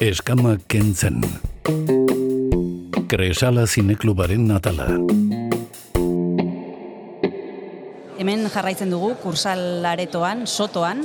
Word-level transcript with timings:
Eskama 0.00 0.54
kentzen. 0.64 1.18
Kresala 3.04 3.66
zineklubaren 3.68 4.46
natala. 4.48 4.86
Hemen 8.16 8.46
jarraitzen 8.48 8.88
dugu, 8.94 9.10
kursal 9.20 9.84
aretoan, 9.84 10.46
sotoan, 10.48 11.04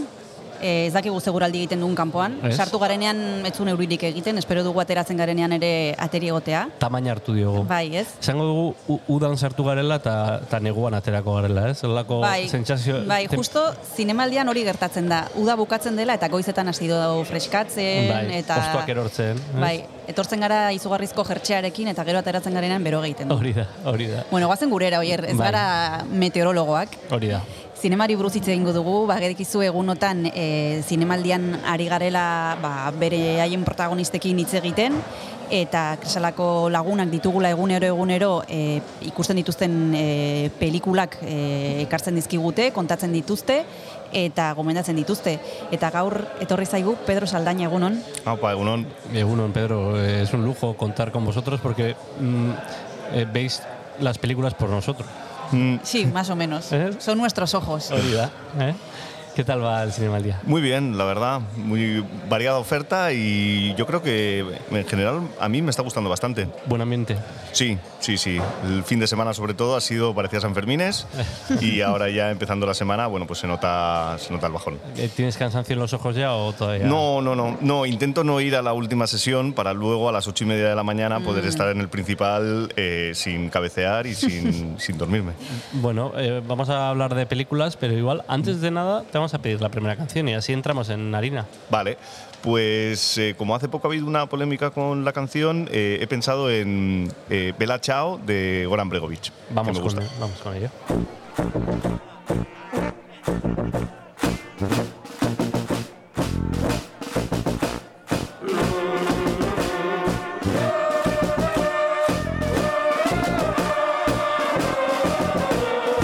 Eh, 0.65 0.87
ez 0.87 0.93
dakigu 0.95 1.19
seguraldi 1.21 1.59
egiten 1.61 1.79
dugun 1.83 1.93
kanpoan. 1.97 2.39
Ez. 2.47 2.55
Sartu 2.57 2.79
garenean 2.81 3.19
ez 3.45 3.51
zuen 3.53 3.69
euririk 3.69 4.01
egiten, 4.07 4.39
espero 4.41 4.63
dugu 4.65 4.81
ateratzen 4.81 5.17
garenean 5.19 5.53
ere 5.59 5.93
ateri 6.01 6.31
egotea. 6.31 6.63
Tamaina 6.81 7.11
hartu 7.13 7.35
diogu. 7.37 7.61
Bai, 7.69 7.83
ez? 8.01 8.07
Esango 8.19 8.47
dugu, 8.49 8.97
udan 9.13 9.37
sartu 9.37 9.63
garela 9.67 9.99
eta 10.01 10.59
neguan 10.65 10.97
aterako 10.97 11.35
garela, 11.37 11.67
ez? 11.69 11.77
Zelako 11.83 12.17
Bai, 12.23 12.47
sentsazio... 12.49 13.03
bai, 13.05 13.27
justo 13.29 13.61
zinemaldian 13.95 14.49
hori 14.49 14.63
gertatzen 14.65 15.09
da. 15.11 15.27
Uda 15.37 15.55
bukatzen 15.59 15.99
dela 15.99 16.15
eta 16.17 16.31
goizetan 16.33 16.71
hasi 16.71 16.87
dago 16.89 17.21
freskatzen 17.29 18.09
Bai, 18.09 18.23
eta 18.39 18.57
hostoak 18.63 18.89
erortzen. 18.95 19.37
ez? 19.37 19.59
Bai, 19.61 19.75
etortzen 20.07 20.41
gara 20.41 20.71
izugarrizko 20.73 21.25
jertxearekin 21.29 21.91
eta 21.93 22.03
gero 22.09 22.23
ateratzen 22.23 22.57
garenean 22.57 22.83
bero 22.83 23.03
egiten. 23.05 23.29
Hori 23.31 23.53
da, 23.53 23.67
hori 23.85 24.09
da. 24.09 24.25
Bueno, 24.31 24.47
goazen 24.49 24.73
gurera, 24.73 24.99
oier, 25.05 25.25
ez 25.29 25.37
Bai. 25.37 25.51
gara 25.51 26.03
meteorologoak. 26.09 26.97
Hori 27.11 27.27
da. 27.35 27.43
Zinemari 27.85 28.15
buruz 28.17 28.31
hitz 28.33 28.47
egingo 28.49 28.71
dugu, 28.73 28.93
bagedikizu 29.05 29.59
egunotan 29.61 30.23
e, 30.31 30.81
zinemaldian 30.89 31.51
ari 31.69 31.85
garela 31.85 32.23
ba, 32.57 32.71
bere 32.97 33.19
haien 33.43 33.61
protagonistekin 33.61 34.39
hitz 34.41 34.55
egiten, 34.57 34.95
eta 35.53 35.83
kresalako 36.01 36.47
lagunak 36.73 37.11
ditugula 37.11 37.51
egunero 37.53 37.85
egunero 37.91 38.29
e, 38.49 38.79
ikusten 39.05 39.37
dituzten 39.37 39.75
e, 39.93 40.05
pelikulak 40.57 41.19
e, 41.21 41.35
ekartzen 41.83 42.17
dizkigute, 42.17 42.71
kontatzen 42.73 43.13
dituzte, 43.13 43.59
eta 44.17 44.47
gomendatzen 44.57 44.97
dituzte. 44.97 45.35
Eta 45.69 45.93
gaur 45.93 46.23
etorri 46.41 46.65
zaigu 46.65 46.95
Pedro 47.05 47.29
Saldaña 47.29 47.69
egunon. 47.69 47.99
Aupa, 48.25 48.55
egunon. 48.57 48.87
Egunon, 49.13 49.53
Pedro, 49.53 50.01
es 50.01 50.33
un 50.33 50.41
lujo 50.41 50.73
contar 50.73 51.11
con 51.11 51.23
vosotros 51.23 51.61
porque 51.61 51.93
mm, 52.19 52.49
eh, 53.13 53.27
veis 53.31 53.61
las 53.99 54.17
películas 54.17 54.55
por 54.55 54.71
nosotros. 54.71 55.07
Mm, 55.51 55.75
Sí, 55.83 56.05
más 56.05 56.29
o 56.29 56.35
menos. 56.35 56.71
¿Eh? 56.71 56.91
Son 56.99 57.17
nuestros 57.17 57.53
ojos. 57.53 57.91
Eh? 57.91 58.73
¿Qué 59.35 59.43
tal 59.43 59.61
va 59.61 59.83
el 59.83 59.91
cinema 59.91 60.15
al 60.15 60.23
día? 60.23 60.39
Muy 60.43 60.61
bien, 60.61 60.97
la 60.97 61.03
verdad. 61.03 61.41
Muy 61.57 62.05
variada 62.29 62.57
oferta 62.57 63.11
y 63.11 63.75
yo 63.75 63.85
creo 63.85 64.01
que 64.01 64.45
en 64.71 64.87
general 64.87 65.27
a 65.41 65.49
mí 65.49 65.61
me 65.61 65.71
está 65.71 65.81
gustando 65.81 66.09
bastante. 66.09 66.47
Buen 66.67 66.81
ambiente. 66.81 67.17
Sí, 67.51 67.77
sí, 67.99 68.17
sí. 68.17 68.39
El 68.63 68.85
fin 68.85 69.01
de 69.01 69.07
semana 69.07 69.33
sobre 69.33 69.53
todo 69.53 69.75
ha 69.75 69.81
sido 69.81 70.15
parecía 70.15 70.39
San 70.39 70.55
Fermines 70.55 71.05
y 71.59 71.81
ahora 71.81 72.09
ya 72.09 72.31
empezando 72.31 72.65
la 72.65 72.73
semana, 72.73 73.07
bueno, 73.07 73.27
pues 73.27 73.39
se 73.39 73.47
nota, 73.47 74.15
se 74.19 74.31
nota 74.31 74.47
el 74.47 74.53
bajón. 74.53 74.79
Eh, 74.95 75.09
¿Tienes 75.13 75.35
cansancio 75.35 75.73
en 75.73 75.79
los 75.79 75.91
ojos 75.91 76.15
ya 76.15 76.33
o 76.33 76.53
todavía? 76.53 76.85
No, 76.85 77.21
no, 77.21 77.35
no, 77.35 77.57
no. 77.59 77.85
Intento 77.85 78.23
no 78.23 78.39
ir 78.39 78.55
a 78.55 78.61
la 78.61 78.71
última 78.71 79.05
sesión 79.05 79.51
para 79.51 79.73
luego 79.73 80.07
a 80.07 80.13
las 80.13 80.29
ocho 80.29 80.45
y 80.45 80.47
media 80.47 80.69
de 80.69 80.75
la 80.75 80.83
mañana 80.83 81.19
poder 81.19 81.45
estar 81.45 81.67
en 81.71 81.81
el 81.81 81.89
principal 81.89 82.71
eh, 82.77 83.11
sin 83.13 83.49
cabecear 83.49 84.07
y 84.07 84.15
sin, 84.15 84.79
sin 84.79 84.97
dormirme. 84.97 85.33
Bueno, 85.73 86.13
eh, 86.15 86.41
vamos 86.47 86.69
a 86.69 86.87
hablar 86.89 87.13
de 87.15 87.25
películas, 87.25 87.75
pero 87.75 87.91
igual, 87.93 88.23
antes 88.29 88.61
de 88.61 88.71
nada, 88.71 89.03
te 89.11 89.24
vamos 89.25 89.33
a 89.33 89.39
pedir 89.39 89.59
la 89.59 89.69
primera 89.69 89.95
canción 89.95 90.29
y 90.29 90.35
así 90.35 90.53
entramos 90.53 90.87
en 90.89 91.15
harina. 91.15 91.47
Vale, 91.71 91.97
pues 92.43 93.17
eh, 93.17 93.33
como 93.35 93.55
hace 93.55 93.67
poco 93.67 93.87
ha 93.87 93.89
habido 93.89 94.05
una 94.05 94.29
polémica 94.29 94.69
con 94.69 95.03
la 95.03 95.13
canción, 95.13 95.67
eh, 95.71 95.97
he 95.99 96.05
pensado 96.05 96.51
en 96.51 97.11
eh, 97.31 97.51
Bella 97.57 97.79
Ciao 97.79 98.19
de 98.19 98.67
Goran 98.67 98.87
Bregovic. 98.87 99.31
Vamos, 99.49 99.71
que 99.71 99.77
me 99.79 99.83
gusta. 99.83 100.01
con, 100.01 100.19
vamos 100.19 100.39
con 100.41 100.55
ello. 100.55 100.69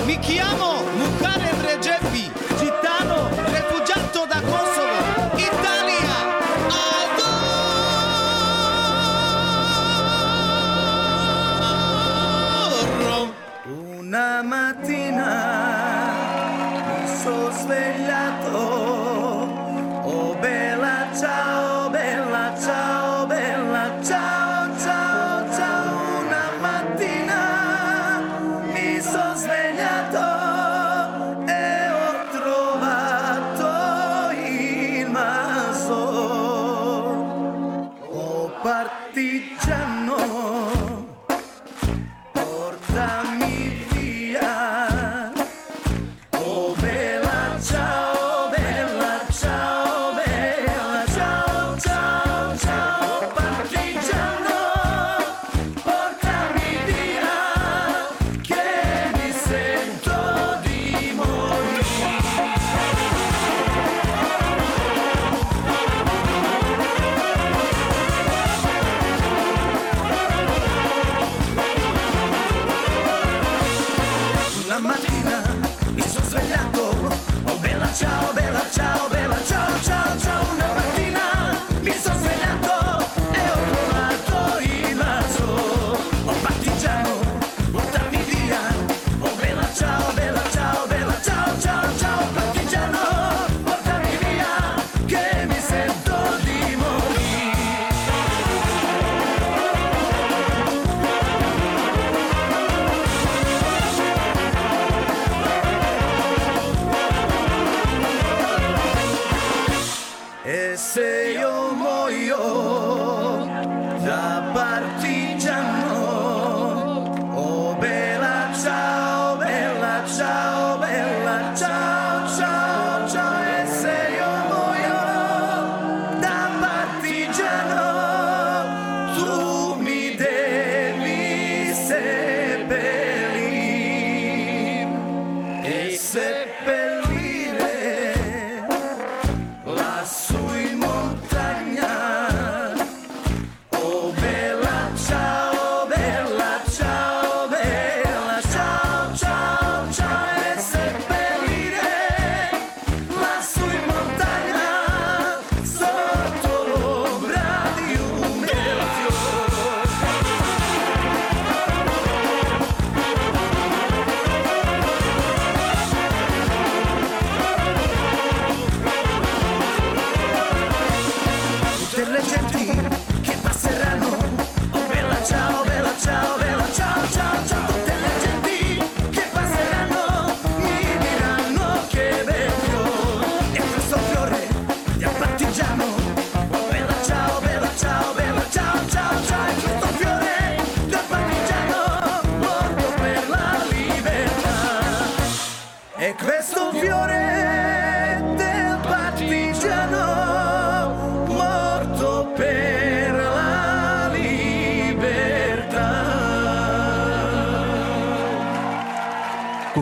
Mi 0.07 0.19
chiamo 0.21 0.70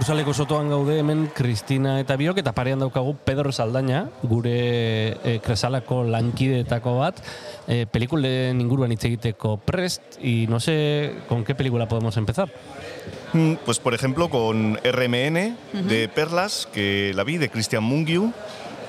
Kursaleko 0.09 0.33
sotoan 0.33 0.71
gaude 0.73 0.95
hemen 0.97 1.27
Kristina 1.37 1.91
eta 2.01 2.15
biok 2.17 2.39
eta 2.41 2.49
parean 2.57 2.81
daukagu 2.81 3.11
Pedro 3.27 3.51
Saldaña, 3.53 4.07
gure 4.25 4.53
e, 5.21 5.35
kresalako 5.45 5.99
lankideetako 6.09 6.95
bat, 6.97 7.19
e, 7.69 7.83
pelikulen 7.85 8.57
inguruan 8.57 8.89
hitz 8.89 9.05
egiteko 9.05 9.59
prest, 9.61 10.17
y 10.17 10.47
no 10.49 10.59
sé 10.59 11.13
con 11.29 11.45
qué 11.45 11.53
película 11.53 11.87
podemos 11.87 12.17
empezar. 12.17 12.49
Mm, 13.33 13.61
Pues 13.63 13.77
por 13.77 13.93
ejemplo 13.93 14.31
con 14.31 14.79
RMN 14.83 15.55
de 15.85 16.09
Perlas, 16.09 16.67
que 16.73 17.11
la 17.13 17.23
vi, 17.23 17.37
de 17.37 17.51
Christian 17.51 17.83
Mungiu, 17.83 18.33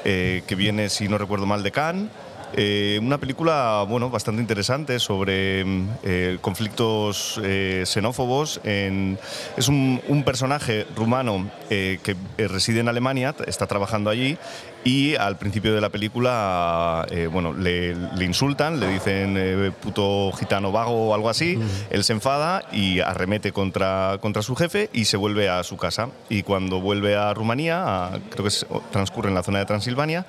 eh, 0.07 0.41
que 0.47 0.55
viene, 0.55 0.89
si 0.89 1.07
no 1.11 1.19
recuerdo 1.19 1.45
mal, 1.45 1.63
de 1.63 1.71
Cannes. 1.71 2.09
Eh, 2.57 2.99
una 3.03 3.19
película 3.19 3.85
bueno, 3.89 4.11
bastante 4.11 4.41
interesante 4.43 4.99
sobre 4.99 5.65
mm, 5.65 5.89
eh, 6.03 6.39
conflictos 6.41 7.41
eh, 7.45 7.85
xenófobos. 7.87 8.61
En- 8.65 9.19
es 9.57 9.69
un, 9.69 10.01
un 10.09 10.25
personaje 10.25 10.87
rumano 10.97 11.49
que 11.69 12.17
reside 12.49 12.81
en 12.81 12.89
Alemania, 12.89 13.35
está 13.47 13.67
trabajando 13.67 14.11
allí 14.11 14.37
y 14.85 15.15
al 15.17 15.37
principio 15.39 15.75
de 15.75 15.81
la 15.81 15.91
película 15.91 17.07
eh, 17.11 17.27
bueno, 17.27 17.53
le, 17.53 17.95
le 17.95 18.25
insultan, 18.25 18.81
le 18.81 18.89
dicen 18.89 19.37
eh, 19.39 19.71
puto 19.83 20.33
gitano 20.33 20.73
vago 20.73 21.09
o 21.11 21.15
algo 21.15 21.29
así, 21.29 21.59
él 21.91 22.03
se 22.05 22.13
enfada 22.13 22.65
y 22.73 23.01
arremete 23.01 23.53
contra, 23.53 24.19
contra 24.21 24.43
su 24.43 24.57
jefe 24.57 24.91
y 24.93 25.05
se 25.05 25.17
vuelve 25.17 25.49
a 25.49 25.63
su 25.63 25.77
casa. 25.77 26.09
Y 26.29 26.43
cuando 26.43 26.81
vuelve 26.81 27.17
a 27.17 27.33
Rumanía, 27.35 27.83
a- 28.07 28.19
creo 28.31 28.43
que 28.45 28.49
es- 28.49 28.67
transcurre 28.91 29.29
en 29.29 29.35
la 29.35 29.43
zona 29.43 29.59
de 29.61 29.67
Transilvania, 29.67 30.27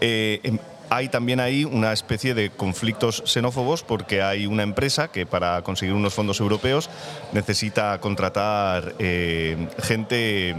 eh, 0.00 0.40
em- 0.44 0.58
hay 0.90 1.08
también 1.08 1.40
ahí 1.40 1.64
una 1.64 1.92
especie 1.92 2.34
de 2.34 2.50
conflictos 2.50 3.22
xenófobos 3.26 3.82
porque 3.82 4.22
hay 4.22 4.46
una 4.46 4.62
empresa 4.62 5.08
que 5.08 5.26
para 5.26 5.62
conseguir 5.62 5.94
unos 5.94 6.14
fondos 6.14 6.40
europeos 6.40 6.90
necesita 7.32 7.98
contratar 8.00 8.94
eh, 8.98 9.68
gente 9.82 10.54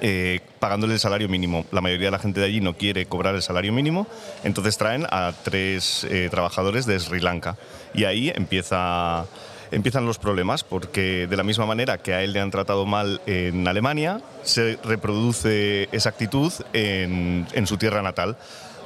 eh, 0.00 0.40
pagándole 0.58 0.94
el 0.94 1.00
salario 1.00 1.28
mínimo. 1.28 1.64
La 1.70 1.80
mayoría 1.80 2.08
de 2.08 2.12
la 2.12 2.18
gente 2.18 2.40
de 2.40 2.46
allí 2.46 2.60
no 2.60 2.76
quiere 2.76 3.06
cobrar 3.06 3.34
el 3.34 3.42
salario 3.42 3.72
mínimo, 3.72 4.06
entonces 4.42 4.76
traen 4.76 5.06
a 5.10 5.32
tres 5.44 6.04
eh, 6.10 6.28
trabajadores 6.30 6.86
de 6.86 6.98
Sri 6.98 7.20
Lanka. 7.20 7.56
Y 7.94 8.04
ahí 8.04 8.32
empieza, 8.34 9.26
empiezan 9.70 10.06
los 10.06 10.18
problemas, 10.18 10.64
porque 10.64 11.28
de 11.28 11.36
la 11.36 11.44
misma 11.44 11.66
manera 11.66 11.98
que 11.98 12.14
a 12.14 12.22
él 12.24 12.32
le 12.32 12.40
han 12.40 12.50
tratado 12.50 12.84
mal 12.84 13.20
en 13.26 13.68
Alemania, 13.68 14.20
se 14.42 14.78
reproduce 14.82 15.88
esa 15.92 16.08
actitud 16.08 16.52
en 16.72 17.66
su 17.66 17.76
tierra 17.76 18.02
natal. 18.02 18.36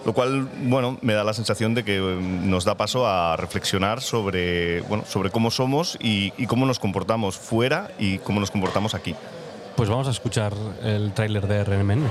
Lo 0.06 0.12
cual, 0.12 0.48
bueno, 0.62 0.98
me 1.02 1.14
da 1.14 1.24
la 1.24 1.34
sensación 1.34 1.74
de 1.74 1.82
que 1.82 1.96
eh, 1.96 2.00
nos 2.00 2.64
da 2.64 2.76
paso 2.76 3.08
a 3.08 3.36
reflexionar 3.36 4.00
sobre, 4.00 4.82
bueno, 4.82 5.02
sobre 5.04 5.30
cómo 5.30 5.50
somos 5.50 5.98
y, 6.00 6.32
y 6.38 6.46
cómo 6.46 6.64
nos 6.64 6.78
comportamos 6.78 7.36
fuera 7.36 7.90
y 7.98 8.18
cómo 8.18 8.38
nos 8.38 8.52
comportamos 8.52 8.94
aquí. 8.94 9.16
Pues 9.74 9.88
vamos 9.88 10.06
a 10.06 10.12
escuchar 10.12 10.52
el 10.84 11.12
tráiler 11.12 11.48
de 11.48 11.64
RMN. 11.64 12.08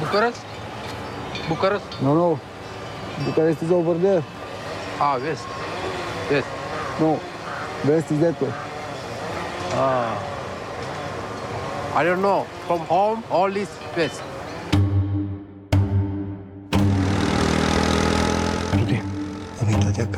Bucharest? 0.00 0.38
Bucharest? 1.48 1.84
No, 2.02 2.16
no. 2.16 2.40
Bucharest 3.24 3.62
is 3.62 3.70
over 3.70 3.96
there. 3.96 4.22
Ah, 4.98 5.16
west. 5.22 5.46
West. 6.28 6.48
No. 6.98 7.16
West 7.88 8.10
is 8.10 8.20
that 8.22 8.42
way. 8.42 8.50
Ah. 9.76 10.18
I 11.94 12.04
don't 12.04 12.20
know. 12.20 12.44
From 12.66 12.80
home, 12.88 13.22
all 13.30 13.56
is 13.56 13.68
west. 13.96 14.20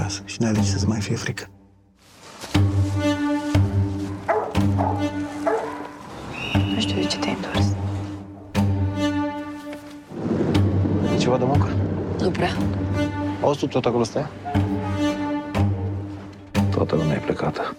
Acasă 0.08 0.22
și 0.24 0.36
n-ai 0.40 0.52
lege 0.52 0.66
să-ți 0.66 0.88
mai 0.88 1.00
fie 1.00 1.16
frică. 1.16 1.48
Nu 6.74 6.80
știu 6.80 6.94
de 6.94 7.06
ce 7.06 7.18
te-ai 7.18 7.36
întors. 7.36 7.66
E 11.14 11.16
ceva 11.16 11.38
de 11.38 11.44
muncă? 11.44 11.68
Nu 12.20 12.30
prea. 12.30 12.56
Auzi 13.42 13.58
tu 13.58 13.66
tot 13.66 13.84
acolo 13.84 14.04
stai? 14.04 14.26
Toată 16.70 16.94
lumea 16.96 17.16
e 17.16 17.18
plecată. 17.18 17.76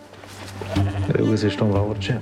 Greu 1.08 1.26
găsești 1.26 1.62
om 1.62 1.70
la 1.70 1.86
orice. 1.90 2.22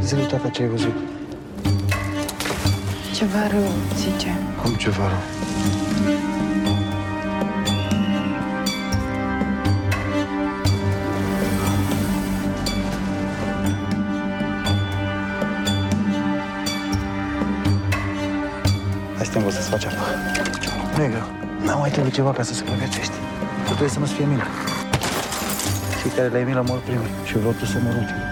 Zi 0.00 0.14
lui 0.14 0.26
tata 0.26 0.48
ce 0.48 0.62
ai 0.62 0.68
văzut. 0.68 0.94
Ceva 3.16 3.46
rău, 3.46 3.72
zice. 3.94 4.38
Cum 4.62 4.74
ceva 4.74 5.08
rău. 5.08 5.18
Hai 19.16 19.24
să 19.24 19.30
te 19.30 19.38
învăț 19.38 19.52
să-ți 19.52 19.68
faci 19.68 19.84
apa. 19.84 19.94
Nu 20.96 21.02
e 21.02 21.08
greu. 21.08 21.22
N-am 21.64 21.78
mai 21.78 21.90
trebuit 21.90 22.14
ceva 22.14 22.32
ca 22.32 22.42
să 22.42 22.54
supraviețuiești. 22.54 23.12
Tu 23.64 23.66
trebuie 23.66 23.88
să 23.88 23.98
nu-ți 23.98 24.12
fie 24.12 24.24
milă. 24.24 24.44
Cei 26.02 26.10
care 26.10 26.28
le-ai 26.28 26.44
milă 26.44 26.64
mor 26.66 26.78
primii 26.78 27.10
și 27.24 27.36
vreau 27.36 27.52
tu 27.52 27.64
să 27.64 27.78
mor 27.82 27.94
ultimul. 27.94 28.25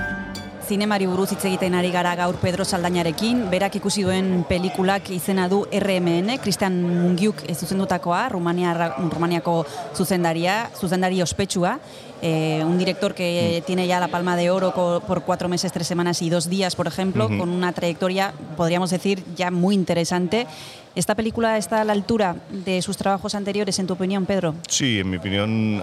Zinemari 0.65 1.05
buruz 1.05 1.29
hitz 1.35 1.45
egiten 1.45 1.75
ari 1.77 1.91
gara 1.93 2.15
gaur 2.17 2.39
Pedro 2.41 2.65
Saldañarekin, 2.65 3.43
berak 3.53 3.75
ikusi 3.77 4.05
duen 4.07 4.47
pelikulak 4.49 5.11
izena 5.13 5.45
du 5.53 5.61
RMN, 5.69 6.39
Christian 6.41 6.79
Mungiuk 6.83 7.43
zuzendutakoa, 7.53 8.31
Rumania, 8.33 8.73
Rumaniako 8.97 9.59
zuzendaria, 9.95 10.71
zuzendari 10.81 11.21
ospetsua, 11.23 11.79
eh, 12.23 12.63
un 12.65 12.79
director 12.79 13.15
que 13.15 13.63
tiene 13.67 13.87
ya 13.87 14.01
la 14.01 14.09
palma 14.09 14.37
de 14.37 14.51
oro 14.51 14.73
por 15.07 15.23
cuatro 15.23 15.49
meses, 15.49 15.73
tres 15.73 15.87
semanas 15.87 16.23
y 16.23 16.31
dos 16.31 16.49
días, 16.49 16.77
por 16.77 16.87
ejemplo, 16.87 17.27
con 17.27 17.51
una 17.51 17.73
trayectoria, 17.73 18.33
podríamos 18.57 18.91
decir, 18.91 19.23
ya 19.37 19.51
muy 19.51 19.75
interesante. 19.75 20.47
¿Esta 20.95 21.17
película 21.17 21.59
está 21.59 21.81
a 21.81 21.85
la 21.85 21.93
altura 21.93 22.37
de 22.51 22.81
sus 22.81 22.97
trabajos 22.97 23.35
anteriores, 23.35 23.81
en 23.81 23.89
tu 23.89 23.95
opinión, 23.95 24.27
Pedro? 24.27 24.55
Sí, 24.69 25.01
en 25.01 25.11
mi 25.11 25.17
opinión 25.17 25.83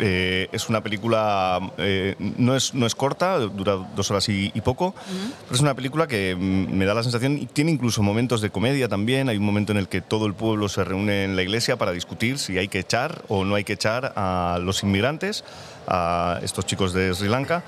eh, 0.00 0.48
es 0.50 0.68
una 0.68 0.82
película, 0.82 1.60
eh, 1.78 2.16
no, 2.18 2.56
es, 2.56 2.74
no 2.74 2.84
es 2.84 2.96
corta, 2.96 3.38
dura 3.38 3.76
dos 3.94 4.10
horas 4.10 4.28
y, 4.28 4.50
y 4.52 4.60
poco, 4.60 4.96
pero 5.44 5.54
es 5.54 5.60
una 5.60 5.74
película 5.74 6.08
que 6.08 6.34
mm, 6.34 6.72
me 6.76 6.86
da 6.86 6.94
la 6.94 7.04
sensación, 7.04 7.38
y 7.38 7.46
tiene 7.46 7.70
incluso 7.70 8.02
momentos 8.02 8.40
de 8.40 8.50
comedia 8.50 8.88
también, 8.88 9.28
hay 9.28 9.36
un 9.36 9.44
momento 9.44 9.70
en 9.70 9.78
el 9.78 9.86
que 9.86 10.00
todo 10.00 10.26
el 10.26 10.34
pueblo 10.34 10.68
se 10.68 10.82
reúne 10.82 11.22
en 11.22 11.36
la 11.36 11.42
iglesia 11.42 11.76
para 11.76 11.92
discutir 11.92 12.40
si 12.40 12.58
hay 12.58 12.66
que 12.66 12.80
echar 12.80 13.22
o 13.28 13.44
no 13.44 13.54
hay 13.54 13.62
que 13.62 13.74
echar 13.74 14.12
a 14.16 14.58
los 14.60 14.82
inmigrantes, 14.82 15.44
a 15.86 16.40
estos 16.42 16.66
chicos 16.66 16.92
de 16.92 17.14
Sri 17.14 17.28
Lanka. 17.28 17.62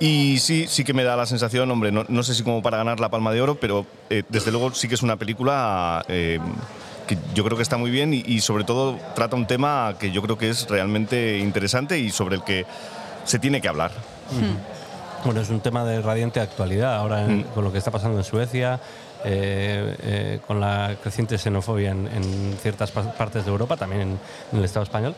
Y 0.00 0.38
sí, 0.40 0.66
sí 0.68 0.84
que 0.84 0.92
me 0.92 1.04
da 1.04 1.16
la 1.16 1.24
sensación, 1.26 1.70
hombre, 1.70 1.92
no, 1.92 2.04
no 2.08 2.22
sé 2.22 2.34
si 2.34 2.42
como 2.42 2.62
para 2.62 2.78
ganar 2.78 2.98
la 3.00 3.08
Palma 3.10 3.32
de 3.32 3.40
Oro, 3.40 3.54
pero 3.54 3.86
eh, 4.10 4.22
desde 4.28 4.50
luego 4.50 4.74
sí 4.74 4.88
que 4.88 4.94
es 4.96 5.02
una 5.02 5.16
película 5.16 6.04
eh, 6.08 6.40
que 7.06 7.16
yo 7.34 7.44
creo 7.44 7.56
que 7.56 7.62
está 7.62 7.76
muy 7.76 7.90
bien 7.90 8.12
y, 8.12 8.22
y 8.26 8.40
sobre 8.40 8.64
todo 8.64 8.98
trata 9.14 9.36
un 9.36 9.46
tema 9.46 9.94
que 9.98 10.10
yo 10.10 10.20
creo 10.22 10.36
que 10.36 10.50
es 10.50 10.68
realmente 10.68 11.38
interesante 11.38 11.98
y 11.98 12.10
sobre 12.10 12.36
el 12.36 12.42
que 12.44 12.66
se 13.24 13.38
tiene 13.38 13.60
que 13.60 13.68
hablar. 13.68 13.92
Bueno, 15.24 15.40
es 15.40 15.48
un 15.48 15.60
tema 15.60 15.84
de 15.84 16.02
radiante 16.02 16.40
actualidad 16.40 16.96
ahora 16.96 17.24
en- 17.24 17.38
Mm. 17.38 17.42
con 17.54 17.64
lo 17.64 17.72
que 17.72 17.78
está 17.78 17.90
pasando 17.90 18.18
en 18.18 18.24
Suecia, 18.24 18.80
eh, 19.24 19.96
eh, 20.02 20.40
con 20.46 20.60
la 20.60 20.96
creciente 21.02 21.38
xenofobia 21.38 21.92
en, 21.92 22.08
en 22.08 22.58
ciertas 22.60 22.90
pa- 22.90 23.12
partes 23.14 23.44
de 23.46 23.50
Europa, 23.50 23.76
también 23.76 24.02
en, 24.02 24.18
en 24.52 24.58
el 24.58 24.64
Estado 24.64 24.82
español. 24.84 25.14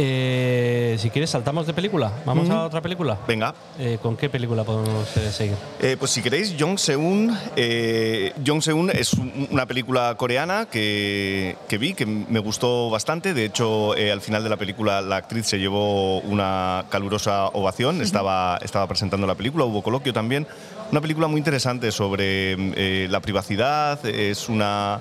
Eh, 0.00 0.96
si 1.00 1.10
quieres, 1.10 1.28
saltamos 1.30 1.66
de 1.66 1.74
película. 1.74 2.12
¿Vamos 2.24 2.48
a 2.50 2.64
otra 2.66 2.80
película? 2.80 3.18
Venga, 3.26 3.52
Eh, 3.80 3.98
¿Con 4.00 4.16
qué 4.16 4.28
película 4.30 4.62
podemos 4.62 5.16
eh, 5.16 5.30
seguir? 5.32 5.56
Eh, 5.80 5.96
pues 5.98 6.12
si 6.12 6.22
queréis, 6.22 6.54
Jong 6.58 6.78
Seun. 6.78 7.36
Eh, 7.56 8.32
Jong 8.46 8.62
Seun 8.62 8.90
es 8.90 9.12
un- 9.14 9.48
una 9.50 9.66
película 9.66 10.14
coreana 10.16 10.66
que, 10.70 11.56
que 11.68 11.78
vi, 11.78 11.94
que 11.94 12.06
me 12.06 12.38
gustó 12.38 12.90
bastante. 12.90 13.34
De 13.34 13.44
hecho, 13.44 13.96
eh, 13.96 14.12
al 14.12 14.20
final 14.20 14.44
de 14.44 14.50
la 14.50 14.56
película 14.56 15.00
la 15.02 15.16
actriz 15.16 15.46
se 15.46 15.58
llevó 15.58 16.20
una 16.20 16.84
calurosa 16.90 17.46
ovación. 17.48 18.00
Estaba, 18.00 18.58
estaba 18.62 18.86
presentando 18.86 19.26
la 19.26 19.34
película, 19.34 19.64
hubo 19.64 19.82
coloquio 19.82 20.12
también. 20.12 20.46
Una 20.92 21.00
película 21.00 21.26
muy 21.26 21.38
interesante 21.38 21.90
sobre 21.90 22.52
eh, 22.54 23.08
la 23.10 23.18
privacidad. 23.20 24.04
Es 24.06 24.48
una, 24.48 25.00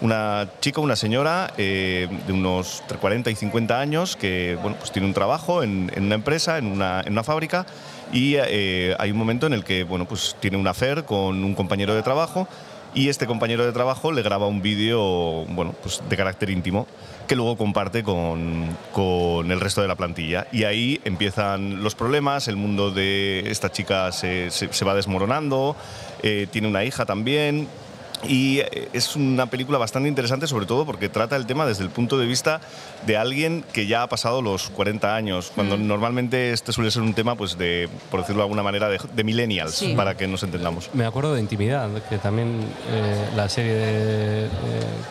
una 0.00 0.48
chica, 0.60 0.80
una 0.80 0.96
señora 0.96 1.52
eh, 1.58 2.08
de 2.26 2.32
unos 2.32 2.80
entre 2.82 2.98
40 2.98 3.30
y 3.30 3.34
50 3.34 3.80
años 3.80 4.16
que 4.16 4.56
bueno, 4.62 4.76
pues 4.78 4.92
tiene 4.92 5.08
un 5.08 5.14
trabajo 5.14 5.62
en, 5.62 5.90
una 5.96 6.14
empresa, 6.14 6.58
en 6.58 6.66
una, 6.66 7.00
en 7.00 7.12
una 7.12 7.24
fábrica 7.24 7.66
y 8.12 8.36
eh, 8.36 8.94
hay 8.98 9.10
un 9.10 9.16
momento 9.18 9.46
en 9.46 9.52
el 9.54 9.64
que 9.64 9.84
bueno, 9.84 10.06
pues 10.06 10.36
tiene 10.40 10.56
un 10.56 10.66
affair 10.68 11.04
con 11.04 11.42
un 11.44 11.54
compañero 11.54 11.94
de 11.94 12.02
trabajo 12.02 12.46
y 12.94 13.10
este 13.10 13.26
compañero 13.26 13.66
de 13.66 13.72
trabajo 13.72 14.12
le 14.12 14.22
graba 14.22 14.46
un 14.46 14.62
vídeo 14.62 15.44
bueno, 15.50 15.74
pues 15.82 16.00
de 16.08 16.16
carácter 16.16 16.48
íntimo 16.50 16.86
que 17.26 17.36
luego 17.36 17.58
comparte 17.58 18.02
con, 18.02 18.64
con 18.94 19.50
el 19.52 19.60
resto 19.60 19.82
de 19.82 19.88
la 19.88 19.94
plantilla. 19.96 20.46
Y 20.50 20.64
ahí 20.64 20.98
empiezan 21.04 21.82
los 21.82 21.94
problemas, 21.94 22.48
el 22.48 22.56
mundo 22.56 22.90
de 22.90 23.50
esta 23.50 23.70
chica 23.70 24.10
se, 24.12 24.50
se- 24.50 24.72
se 24.72 24.84
va 24.86 24.94
desmoronando, 24.94 25.76
eh, 26.22 26.46
tiene 26.50 26.66
una 26.68 26.84
hija 26.84 27.04
también, 27.04 27.68
Y 28.26 28.58
eh, 28.60 28.88
es 28.92 29.14
una 29.16 29.46
película 29.46 29.78
bastante 29.78 30.08
interesante, 30.08 30.46
sobre 30.46 30.66
todo 30.66 30.84
porque 30.84 31.08
trata 31.08 31.36
el 31.36 31.46
tema 31.46 31.66
desde 31.66 31.84
el 31.84 31.90
punto 31.90 32.18
de 32.18 32.26
vista 32.26 32.60
de 33.06 33.16
alguien 33.16 33.64
que 33.72 33.86
ya 33.86 34.02
ha 34.02 34.08
pasado 34.08 34.42
los 34.42 34.70
40 34.70 35.14
años, 35.14 35.52
cuando 35.54 35.76
Mm. 35.78 35.86
normalmente 35.86 36.52
este 36.52 36.72
suele 36.72 36.90
ser 36.90 37.02
un 37.02 37.14
tema, 37.14 37.36
pues 37.36 37.56
de, 37.56 37.88
por 38.10 38.20
decirlo 38.20 38.40
de 38.40 38.44
alguna 38.44 38.62
manera, 38.64 38.88
de, 38.88 38.98
de 39.14 39.24
millennials, 39.24 39.74
Sí. 39.76 39.94
para 39.94 40.16
que 40.16 40.26
nos 40.26 40.42
entendamos. 40.42 40.90
Me 40.94 41.06
acuerdo 41.06 41.34
de 41.34 41.40
Intimidad, 41.40 41.88
que 42.08 42.18
también 42.18 42.60
eh, 42.90 43.28
la 43.36 43.48
serie 43.48 43.72
de, 43.74 44.44
eh, 44.46 44.48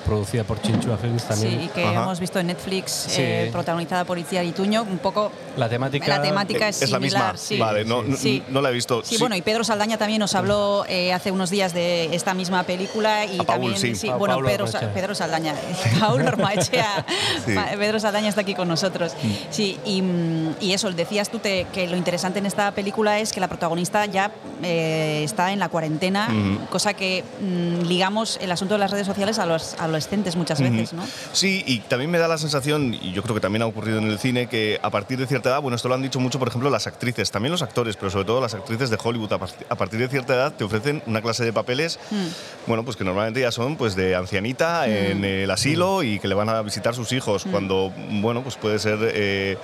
producida 0.05 0.43
por 0.43 0.61
Chinchua 0.61 0.97
Films 0.97 1.23
también. 1.23 1.59
Sí, 1.59 1.65
y 1.65 1.67
que 1.69 1.83
Ajá. 1.85 2.03
hemos 2.03 2.19
visto 2.19 2.39
en 2.39 2.47
Netflix, 2.47 2.91
Sí. 2.91 3.21
eh, 3.21 3.49
protagonizada 3.53 4.03
por 4.03 4.17
Itziar 4.19 4.43
Ituño, 4.43 4.83
un 4.83 4.97
poco 4.99 5.31
La 5.55 5.69
temática, 5.69 6.07
la 6.07 6.21
temática 6.21 6.67
es, 6.67 6.81
Eh, 6.81 6.85
es 6.85 6.91
la 6.91 6.97
similar. 6.97 7.33
misma. 7.33 7.37
sí. 7.47 7.57
Vale, 7.57 7.85
no, 7.85 8.03
no- 8.03 8.17
Sí. 8.17 8.43
no 8.49 8.61
la 8.61 8.69
he 8.69 8.73
visto. 8.73 9.01
Sí, 9.05 9.17
bueno, 9.17 9.35
y 9.37 9.41
Pedro 9.41 9.63
Saldaña 9.63 9.97
también 9.97 10.19
nos 10.19 10.35
habló 10.35 10.85
eh, 10.89 11.13
hace 11.13 11.31
unos 11.31 11.49
días 11.49 11.73
de 11.73 12.13
esta 12.13 12.33
misma 12.33 12.63
película 12.63 12.96
y 13.05 13.35
A 13.39 13.43
Paul, 13.43 13.73
también 13.73 13.95
sí. 13.95 14.07
Pa- 14.07 14.15
bueno, 14.17 14.39
Pedro. 14.41 14.65
Pedro 14.93 15.15
Saldaña, 15.15 15.53
Paul 15.99 16.21
Ormaechea, 16.25 17.05
Sí. 17.45 17.53
Pedro 17.77 17.99
Saldaña 17.99 18.29
está 18.29 18.41
aquí 18.41 18.53
con 18.55 18.67
nosotros. 18.67 19.13
Sí, 19.49 19.77
y, 19.85 20.01
mm, 20.01 20.55
y 20.61 20.73
eso, 20.73 20.91
decías 20.91 21.29
tú 21.29 21.39
te- 21.39 21.65
que 21.73 21.87
lo 21.87 21.95
interesante 21.97 22.39
en 22.39 22.45
esta 22.45 22.71
película 22.71 23.19
es 23.19 23.31
que 23.33 23.39
la 23.39 23.47
protagonista 23.47 24.05
ya 24.05 24.31
eh, 24.63 25.21
está 25.23 25.51
en 25.51 25.59
la 25.59 25.69
cuarentena, 25.69 26.29
cosa 26.69 26.93
que 26.93 27.23
mm, 27.41 27.85
ligamos 27.87 28.37
el 28.41 28.51
asunto 28.51 28.73
de 28.75 28.79
las 28.79 28.91
redes 28.91 29.05
sociales 29.07 29.39
a 29.39 29.45
los 29.45 29.75
adolescentes 29.79 30.35
muchas 30.35 30.59
veces, 30.61 30.93
¿no? 30.93 31.03
Sí, 31.33 31.63
y 31.67 31.79
también 31.79 32.09
me 32.11 32.17
da 32.17 32.27
la 32.27 32.37
sensación, 32.37 32.93
y 32.93 33.11
yo 33.13 33.21
creo 33.23 33.35
que 33.35 33.41
también 33.41 33.61
ha 33.61 33.65
ocurrido 33.67 33.99
en 33.99 34.05
el 34.07 34.19
cine, 34.19 34.47
que 34.47 34.79
a 34.81 34.89
partir 34.89 35.17
de 35.19 35.27
cierta 35.27 35.49
edad, 35.49 35.61
bueno, 35.61 35.75
esto 35.75 35.87
lo 35.87 35.95
han 35.95 36.01
dicho 36.01 36.19
mucho, 36.19 36.39
por 36.39 36.47
ejemplo, 36.47 36.69
las 36.69 36.87
actrices, 36.87 37.31
también 37.31 37.51
los 37.51 37.61
actores, 37.61 37.95
pero 37.97 38.09
sobre 38.09 38.25
todo 38.25 38.41
las 38.41 38.53
actrices 38.53 38.89
de 38.89 38.97
Hollywood, 39.01 39.31
a 39.33 39.75
partir 39.75 39.99
de 39.99 40.07
cierta 40.07 40.33
edad 40.33 40.53
te 40.53 40.63
ofrecen 40.63 41.03
una 41.05 41.21
clase 41.21 41.43
de 41.45 41.53
papeles, 41.53 41.99
Mm. 42.11 42.25
bueno, 42.67 42.83
pues 42.87 42.95
que 42.95 43.03
normalmente 43.03 43.41
ya 43.41 43.51
son 43.51 43.75
pues 43.75 43.97
de 43.97 44.15
ancianita 44.15 44.87
en 44.87 45.25
el 45.25 45.51
asilo 45.51 46.03
y 46.03 46.19
que 46.19 46.29
le 46.29 46.35
van 46.35 46.47
a 46.47 46.61
visitar 46.61 46.95
sus 46.95 47.11
hijos, 47.11 47.43
cuando, 47.51 47.91
bueno, 48.21 48.43
pues 48.43 48.55
puede 48.55 48.79
ser... 48.79 48.97
eh, 49.13 49.57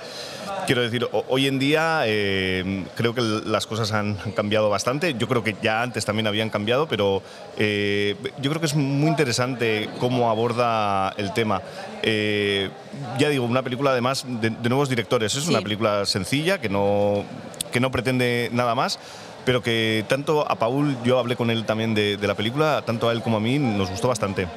Quiero 0.66 0.80
decir, 0.80 1.06
ho- 1.12 1.24
hoy 1.28 1.46
en 1.46 1.58
día 1.58 2.02
eh, 2.06 2.84
creo 2.96 3.14
que 3.14 3.20
las 3.20 3.66
cosas 3.66 3.92
han 3.92 4.14
cambiado 4.34 4.70
bastante. 4.70 5.12
Yo 5.14 5.28
creo 5.28 5.42
que 5.44 5.54
ya 5.62 5.82
antes 5.82 6.06
también 6.06 6.26
habían 6.26 6.48
cambiado, 6.48 6.86
pero 6.88 7.22
eh, 7.58 8.14
yo 8.40 8.48
creo 8.50 8.60
que 8.60 8.66
es 8.66 8.74
muy 8.74 9.08
interesante 9.08 9.90
cómo 10.00 10.30
aborda 10.30 11.10
el 11.18 11.34
tema. 11.34 11.60
Eh, 12.02 12.70
ya 13.18 13.28
digo, 13.28 13.44
una 13.44 13.62
película 13.62 13.90
además 13.90 14.24
de, 14.26 14.50
de 14.50 14.68
nuevos 14.70 14.88
directores. 14.88 15.34
Es 15.34 15.44
Sí. 15.44 15.50
una 15.50 15.60
película 15.60 16.06
sencilla 16.06 16.58
que 16.58 16.70
no, 16.70 17.24
que 17.70 17.80
no 17.80 17.90
pretende 17.90 18.48
nada 18.52 18.74
más. 18.74 18.98
Pero 19.44 19.62
que 19.62 20.04
tanto 20.08 20.50
a 20.50 20.54
Paul, 20.54 20.96
yo 21.04 21.18
hablé 21.18 21.36
con 21.36 21.50
él 21.50 21.64
también 21.64 21.94
de, 21.94 22.16
de 22.16 22.26
la 22.26 22.34
película, 22.34 22.82
tanto 22.84 23.08
a 23.08 23.12
él 23.12 23.22
como 23.22 23.36
a 23.36 23.40
mí 23.40 23.58
nos 23.58 23.90
gustó 23.90 24.08
bastante. 24.08 24.48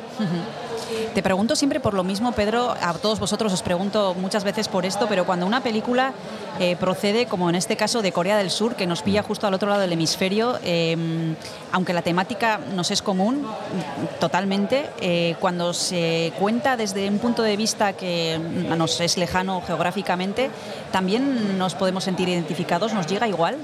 Te 1.13 1.24
pregunto 1.24 1.56
siempre 1.56 1.79
por 1.79 1.94
lo 1.94 2.03
mismo, 2.03 2.32
Pedro, 2.32 2.75
a 2.79 2.94
todos 2.94 3.20
vosotros 3.20 3.51
os 3.51 3.62
pregunto 3.63 4.15
muchas 4.20 4.44
veces 4.44 4.67
por 4.67 4.86
esto, 4.86 5.08
pero 5.10 5.25
cuando 5.25 5.46
una 5.46 5.62
película 5.62 6.13
eh, 6.60 6.75
procede, 6.75 7.25
como 7.25 7.50
en 7.50 7.56
este 7.56 7.75
caso 7.75 8.01
de 8.01 8.12
Corea 8.12 8.38
del 8.38 8.51
Sur, 8.51 8.75
que 8.75 8.86
nos 8.86 9.01
pilla 9.01 9.24
justo 9.24 9.48
al 9.48 9.53
otro 9.53 9.67
lado 9.67 9.82
del 9.82 9.94
hemisferio, 9.94 10.60
eh, 10.63 10.96
aunque 11.72 11.94
la 11.94 12.03
temática 12.03 12.60
nos 12.75 12.91
es 12.91 13.01
común 13.01 13.48
totalmente, 14.20 14.86
eh, 15.01 15.36
cuando 15.39 15.74
se 15.74 16.34
cuenta 16.39 16.77
desde 16.77 17.10
un 17.10 17.20
punto 17.20 17.41
de 17.41 17.58
vista 17.58 17.94
que 17.94 18.39
nos 18.77 19.01
es 19.01 19.17
lejano 19.17 19.62
geográficamente, 19.65 20.51
también 20.91 21.58
nos 21.58 21.74
podemos 21.74 22.03
sentir 22.03 22.29
identificados, 22.29 22.94
nos 22.94 23.08
llega 23.08 23.27
igual. 23.27 23.58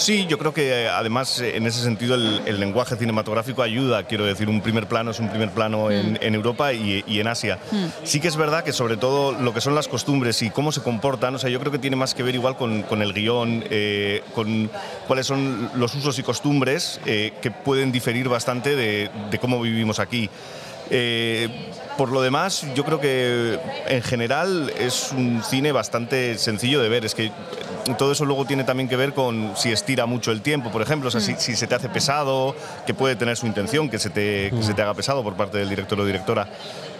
Sí, 0.00 0.24
yo 0.26 0.38
creo 0.38 0.54
que 0.54 0.84
eh, 0.84 0.88
además 0.88 1.40
eh, 1.42 1.58
en 1.58 1.66
ese 1.66 1.82
sentido 1.82 2.14
el, 2.14 2.40
el 2.46 2.58
lenguaje 2.58 2.96
cinematográfico 2.96 3.60
ayuda, 3.62 4.04
quiero 4.04 4.24
decir, 4.24 4.48
un 4.48 4.62
primer 4.62 4.86
plano 4.86 5.10
es 5.10 5.20
un 5.20 5.28
primer 5.28 5.50
plano 5.50 5.90
en, 5.90 6.18
en 6.22 6.34
Europa 6.34 6.72
y, 6.72 7.04
y 7.06 7.20
en 7.20 7.28
Asia. 7.28 7.58
Sí 8.02 8.18
que 8.18 8.28
es 8.28 8.36
verdad 8.36 8.64
que 8.64 8.72
sobre 8.72 8.96
todo 8.96 9.32
lo 9.32 9.52
que 9.52 9.60
son 9.60 9.74
las 9.74 9.88
costumbres 9.88 10.40
y 10.40 10.48
cómo 10.48 10.72
se 10.72 10.80
comportan, 10.80 11.34
o 11.34 11.38
sea, 11.38 11.50
yo 11.50 11.60
creo 11.60 11.70
que 11.70 11.78
tiene 11.78 11.96
más 11.96 12.14
que 12.14 12.22
ver 12.22 12.34
igual 12.34 12.56
con, 12.56 12.80
con 12.84 13.02
el 13.02 13.12
guion, 13.12 13.62
eh, 13.68 14.22
con 14.34 14.70
cuáles 15.06 15.26
son 15.26 15.70
los 15.74 15.94
usos 15.94 16.18
y 16.18 16.22
costumbres 16.22 16.98
eh, 17.04 17.34
que 17.42 17.50
pueden 17.50 17.92
diferir 17.92 18.26
bastante 18.26 18.74
de, 18.74 19.10
de 19.30 19.38
cómo 19.38 19.60
vivimos 19.60 19.98
aquí. 19.98 20.30
Eh, 20.88 21.48
por 22.00 22.12
lo 22.12 22.22
demás, 22.22 22.64
yo 22.74 22.82
creo 22.86 22.98
que 22.98 23.60
en 23.86 24.02
general 24.02 24.72
es 24.78 25.12
un 25.12 25.42
cine 25.44 25.70
bastante 25.70 26.38
sencillo 26.38 26.80
de 26.80 26.88
ver. 26.88 27.04
Es 27.04 27.14
que 27.14 27.30
todo 27.98 28.12
eso 28.12 28.24
luego 28.24 28.46
tiene 28.46 28.64
también 28.64 28.88
que 28.88 28.96
ver 28.96 29.12
con 29.12 29.52
si 29.54 29.70
estira 29.70 30.06
mucho 30.06 30.32
el 30.32 30.40
tiempo, 30.40 30.70
por 30.70 30.80
ejemplo, 30.80 31.08
o 31.08 31.10
sea, 31.10 31.20
si, 31.20 31.34
si 31.34 31.56
se 31.56 31.66
te 31.66 31.74
hace 31.74 31.90
pesado, 31.90 32.56
que 32.86 32.94
puede 32.94 33.16
tener 33.16 33.36
su 33.36 33.46
intención, 33.46 33.90
que 33.90 33.98
se, 33.98 34.08
te, 34.08 34.50
que 34.50 34.62
se 34.62 34.72
te 34.72 34.80
haga 34.80 34.94
pesado 34.94 35.22
por 35.22 35.34
parte 35.34 35.58
del 35.58 35.68
director 35.68 36.00
o 36.00 36.06
directora. 36.06 36.48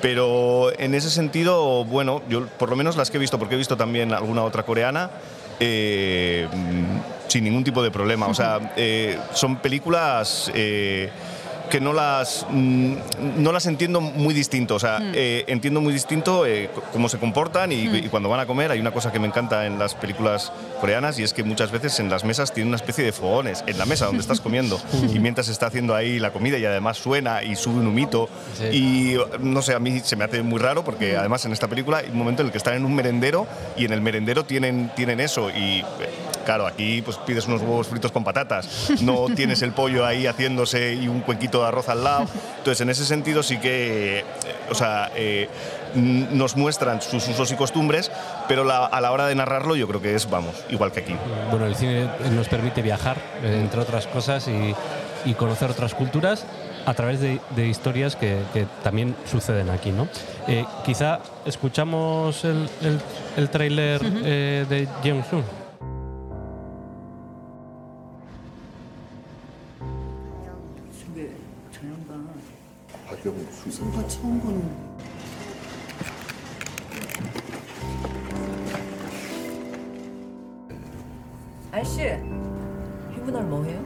Pero 0.02 0.70
en 0.78 0.94
ese 0.94 1.08
sentido, 1.08 1.86
bueno, 1.86 2.20
yo 2.28 2.46
por 2.58 2.68
lo 2.68 2.76
menos 2.76 2.98
las 2.98 3.10
que 3.10 3.16
he 3.16 3.20
visto, 3.20 3.38
porque 3.38 3.54
he 3.54 3.58
visto 3.58 3.78
también 3.78 4.12
alguna 4.12 4.44
otra 4.44 4.64
coreana, 4.64 5.08
eh, 5.60 6.46
mm, 6.52 7.28
sin 7.30 7.44
ningún 7.44 7.64
tipo 7.64 7.82
de 7.82 7.90
problema. 7.90 8.26
O 8.26 8.34
sea, 8.34 8.72
eh, 8.76 9.18
son 9.32 9.56
películas 9.56 10.52
eh, 10.54 11.08
que 11.70 11.80
no 11.80 11.92
las, 11.92 12.46
mm, 12.50 12.94
no 13.38 13.52
las 13.52 13.66
entiendo 13.66 14.00
muy 14.00 14.34
distinto. 14.34 14.74
O 14.74 14.78
sea, 14.78 14.98
eh, 15.14 15.44
entiendo 15.46 15.80
muy 15.80 15.92
distinto 15.92 16.44
eh, 16.46 16.70
cómo 16.92 17.08
se 17.08 17.18
comportan 17.18 17.72
y, 17.72 17.84
y 17.84 18.08
cuando 18.08 18.28
van 18.28 18.40
a 18.40 18.46
comer. 18.46 18.70
Hay 18.70 18.80
una 18.80 18.92
cosa 18.92 19.12
que 19.12 19.18
me 19.18 19.26
encanta 19.26 19.66
en 19.66 19.78
las 19.78 19.94
películas 19.94 20.52
coreanas 20.80 21.18
y 21.18 21.22
es 21.22 21.32
que 21.32 21.44
muchas 21.44 21.70
veces 21.70 21.98
en 22.00 22.10
las 22.10 22.24
mesas 22.24 22.52
tienen 22.52 22.68
una 22.68 22.76
especie 22.76 23.04
de 23.04 23.12
fogones 23.12 23.64
en 23.66 23.78
la 23.78 23.86
mesa 23.86 24.06
donde 24.06 24.20
estás 24.20 24.40
comiendo 24.40 24.80
y 25.14 25.18
mientras 25.18 25.46
se 25.46 25.52
está 25.52 25.66
haciendo 25.66 25.94
ahí 25.94 26.18
la 26.18 26.32
comida 26.32 26.58
y 26.58 26.64
además 26.64 26.98
suena 26.98 27.42
y 27.42 27.56
sube 27.56 27.78
un 27.78 27.86
humito 27.86 28.28
y 28.72 29.16
no 29.38 29.62
sé, 29.62 29.74
a 29.74 29.78
mí 29.78 30.00
se 30.00 30.16
me 30.16 30.24
hace 30.24 30.42
muy 30.42 30.58
raro 30.58 30.84
porque 30.84 31.16
además 31.16 31.44
en 31.44 31.52
esta 31.52 31.68
película 31.68 31.98
hay 31.98 32.10
un 32.10 32.18
momento 32.18 32.42
en 32.42 32.46
el 32.48 32.52
que 32.52 32.58
están 32.58 32.74
en 32.74 32.84
un 32.84 32.94
merendero 32.94 33.46
y 33.76 33.84
en 33.84 33.92
el 33.92 34.00
merendero 34.00 34.44
tienen, 34.44 34.90
tienen 34.96 35.20
eso 35.20 35.50
y 35.50 35.80
eh, 35.80 35.84
claro, 36.50 36.66
aquí 36.66 37.00
pues 37.00 37.16
pides 37.18 37.46
unos 37.46 37.60
huevos 37.62 37.86
fritos 37.86 38.10
con 38.10 38.24
patatas, 38.24 38.90
no 39.02 39.26
tienes 39.36 39.62
el 39.62 39.70
pollo 39.70 40.04
ahí 40.04 40.26
haciéndose 40.26 40.94
y 40.94 41.06
un 41.06 41.20
cuenquito 41.20 41.60
de 41.62 41.68
arroz 41.68 41.88
al 41.88 42.02
lado. 42.02 42.26
Entonces, 42.58 42.80
en 42.80 42.90
ese 42.90 43.04
sentido 43.04 43.44
sí 43.44 43.58
que, 43.58 44.18
eh, 44.18 44.24
o 44.68 44.74
sea, 44.74 45.12
eh, 45.14 45.48
nos 45.94 46.56
muestran 46.56 47.02
sus 47.02 47.28
usos 47.28 47.52
y 47.52 47.54
costumbres, 47.54 48.10
pero 48.48 48.64
la- 48.64 48.86
a 48.86 49.00
la 49.00 49.12
hora 49.12 49.28
de 49.28 49.36
narrarlo 49.36 49.76
yo 49.76 49.86
creo 49.86 50.02
que 50.02 50.16
es, 50.16 50.28
vamos, 50.28 50.56
igual 50.70 50.90
que 50.90 51.00
aquí. 51.00 51.14
Bueno, 51.52 51.66
el 51.66 51.76
cine 51.76 52.08
nos 52.32 52.48
permite 52.48 52.82
viajar, 52.82 53.16
eh, 53.44 53.60
entre 53.62 53.80
otras 53.80 54.08
cosas, 54.08 54.48
y, 54.48 54.74
y 55.30 55.34
conocer 55.34 55.70
otras 55.70 55.94
culturas 55.94 56.44
a 56.84 56.94
través 56.94 57.20
de, 57.20 57.38
de 57.54 57.68
historias 57.68 58.16
que, 58.16 58.38
que 58.52 58.66
también 58.82 59.14
suceden 59.30 59.70
aquí, 59.70 59.92
¿no? 59.92 60.08
Eh, 60.48 60.64
quizá 60.84 61.20
escuchamos 61.44 62.42
el, 62.44 62.68
el, 62.82 62.98
el 63.36 63.50
tráiler 63.50 64.00
eh, 64.24 64.66
de 64.68 64.88
Jeong-soo. 73.64 74.62
아저씨, 81.72 82.08
휴분할 83.14 83.44
뭐 83.44 83.62
해요? 83.64 83.84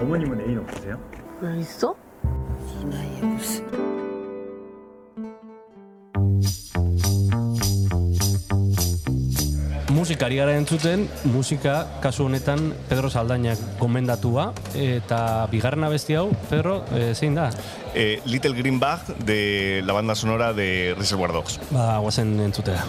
어머님은 0.00 0.40
애인 0.40 0.58
없으세요? 0.58 0.98
왜 1.40 1.58
있어? 1.60 1.94
Musikari 10.22 10.36
gara 10.38 10.52
entzuten, 10.54 11.00
musika 11.34 11.72
kasu 11.98 12.28
honetan 12.28 12.68
Pedro 12.86 13.08
Saldainak 13.10 13.58
gomendatua, 13.80 14.44
eta 14.78 15.48
bigarrena 15.50 15.90
besti 15.90 16.14
hau, 16.14 16.28
Pedro, 16.46 16.76
eh, 16.94 17.10
zein 17.10 17.34
da? 17.34 17.48
Eh, 17.90 18.20
Little 18.24 18.54
Green 18.54 18.78
Bag 18.78 19.16
de 19.26 19.82
la 19.82 19.92
banda 19.92 20.14
sonora 20.14 20.52
de 20.52 20.94
Reservoir 20.96 21.32
Dogs. 21.32 21.58
Ba, 21.72 21.98
guazen 21.98 22.38
entzutea. 22.38 22.84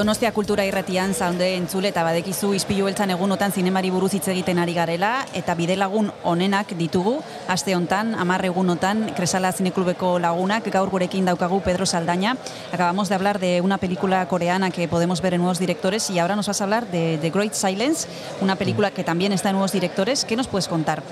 Donostia 0.00 0.32
kultura 0.32 0.64
irratian 0.64 1.10
zaude 1.12 1.50
entzule 1.58 1.90
eta 1.90 2.00
badekizu 2.00 2.54
ispilu 2.56 2.86
beltzan 2.86 3.10
egunotan 3.12 3.52
zinemari 3.52 3.90
buruz 3.92 4.14
hitz 4.16 4.30
egiten 4.32 4.56
ari 4.62 4.72
garela 4.72 5.26
eta 5.36 5.52
bidelagun 5.58 6.08
onenak 6.24 6.72
ditugu 6.78 7.18
aste 7.52 7.74
hontan 7.76 8.14
10 8.16 8.48
egunotan 8.48 9.02
Kresala 9.18 9.50
Zineklubeko 9.52 10.14
lagunak 10.18 10.70
gaur 10.72 10.88
gurekin 10.88 11.28
daukagu 11.28 11.60
Pedro 11.60 11.84
Saldaña. 11.84 12.38
Acabamos 12.72 13.10
de 13.10 13.14
hablar 13.14 13.40
de 13.40 13.60
una 13.60 13.76
película 13.76 14.26
coreana 14.26 14.70
que 14.70 14.88
podemos 14.88 15.20
ver 15.20 15.34
en 15.34 15.42
nuevos 15.42 15.58
directores 15.58 16.08
y 16.08 16.18
ahora 16.18 16.34
nos 16.34 16.48
vas 16.48 16.62
a 16.62 16.64
hablar 16.64 16.86
de 16.86 17.18
The 17.20 17.28
Great 17.28 17.52
Silence, 17.52 18.08
una 18.40 18.56
película 18.56 18.92
que 18.92 19.04
también 19.04 19.34
está 19.34 19.50
en 19.50 19.56
nuevos 19.56 19.72
directores. 19.72 20.24
¿Qué 20.24 20.34
nos 20.34 20.48
puedes 20.48 20.66
contar? 20.66 21.02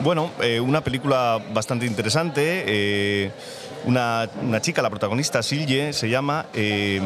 Bueno, 0.00 0.30
eh, 0.42 0.60
una 0.60 0.82
película 0.82 1.40
bastante 1.54 1.86
interesante. 1.86 2.64
eh, 2.66 3.30
una, 3.84 4.28
una 4.42 4.60
chica, 4.60 4.82
la 4.82 4.90
protagonista, 4.90 5.42
Silje, 5.42 5.92
se 5.92 6.08
llama, 6.08 6.46
eh, 6.54 7.00